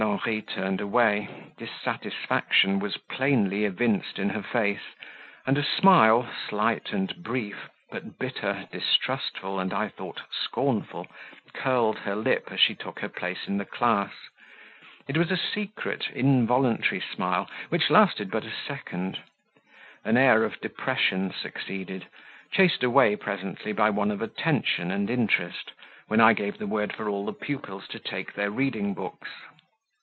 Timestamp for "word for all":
26.67-27.23